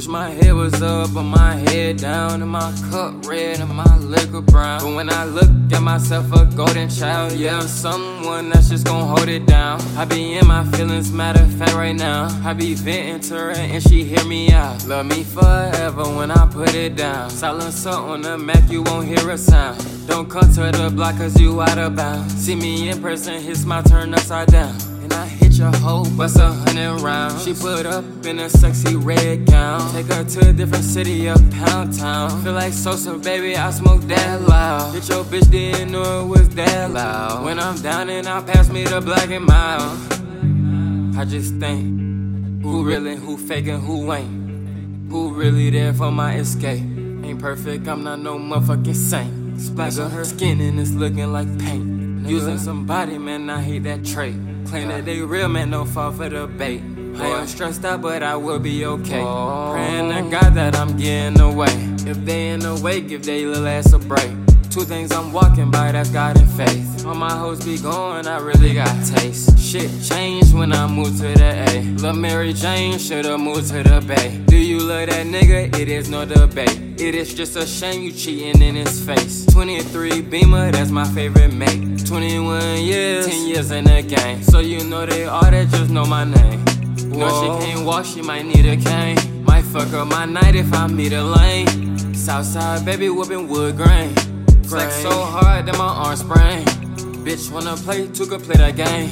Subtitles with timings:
[0.00, 3.96] Wish my head was up, but my head down, and my cup red, and my
[3.98, 4.80] liquor brown.
[4.80, 9.06] But when I look at myself, a golden child, yeah, I'm someone that's just gon'
[9.06, 9.78] hold it down.
[9.98, 12.28] I be in my feelings, matter of fact, right now.
[12.42, 14.86] I be venting to her, and she hear me out.
[14.86, 17.28] Love me forever when I put it down.
[17.28, 19.84] Silencer on the Mac, you won't hear a sound.
[20.06, 22.34] Don't come to the block, cause you out of bounds.
[22.36, 24.74] See me in person, hits my turn upside down.
[25.02, 27.44] And I hit your hoe, bust a hundred rounds.
[27.44, 29.92] She put up in a sexy red gown.
[29.92, 32.42] Take her to a different city, a pound town.
[32.42, 34.94] Feel like Sosa, baby, I smoke that loud.
[34.94, 37.44] Bitch, your bitch didn't know it was that loud.
[37.44, 39.98] When I'm down and I pass me the black and mild.
[41.18, 45.10] I just think, who really, who faking, who ain't?
[45.10, 46.80] Who really there for my escape?
[46.80, 49.60] Ain't perfect, I'm not no motherfucking saint.
[49.60, 52.26] Splash on her skin and it's looking like paint.
[52.26, 54.36] Using somebody, man, I hate that trait.
[54.66, 56.82] Claim that they real, man, don't fall for the bait.
[57.16, 59.22] I am stressed out, but I will be okay.
[59.22, 59.72] Oh.
[59.72, 61.72] Praying to God that I'm getting away.
[62.06, 64.30] If they in the way, give they little ass a break.
[64.70, 67.04] Two things I'm walking by, that's God and faith.
[67.04, 69.58] All my hoes be going, I really got taste.
[69.58, 71.82] Shit changed when I moved to the A.
[71.98, 74.40] Lil' Mary Jane should've moved to the Bay.
[74.46, 75.76] Do you love that nigga?
[75.76, 77.00] It is no debate.
[77.00, 79.44] It is just a shame you cheating in his face.
[79.46, 82.06] 23 Beamer, that's my favorite mate.
[82.06, 84.40] 21 years, 10 years in the game.
[84.44, 86.64] So you know they all that just know my name.
[87.08, 89.44] No, she can't walk, she might need a cane.
[89.44, 92.14] Might fuck up my night if I meet a lane.
[92.14, 94.14] Southside, baby, whooping wood grain.
[94.70, 96.64] Flex so hard that my arms sprain.
[97.26, 99.08] Bitch wanna play, two could play that game.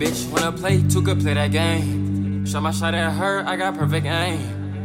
[0.00, 2.46] Bitch wanna play, two could play that game.
[2.46, 4.40] Shot my shot at her, I got perfect aim.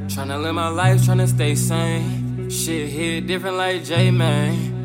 [0.10, 2.50] Tryna live my life, tryna stay sane.
[2.50, 4.81] Shit hit different like J man.